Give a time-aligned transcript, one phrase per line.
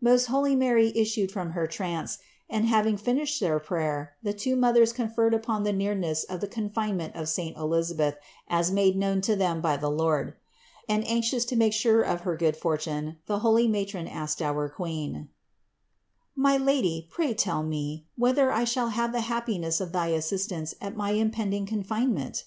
[0.00, 0.12] 267.
[0.12, 2.18] Most holy Mary issued from her trance
[2.50, 6.48] and, hav ing finished their prayer, the two mothers conferred upon the nearness of the
[6.48, 8.16] confinement of saint Elisabeth
[8.48, 10.34] as made known to them by the Lord;
[10.88, 15.28] and anxious to make sure of her good fortune, the holy matron asked our Queen:
[16.34, 20.74] "My Lady, pray tell me, whether I shall have the hap piness of thy assistance
[20.80, 22.46] at my impending confinement?"